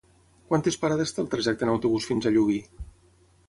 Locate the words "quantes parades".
0.51-1.13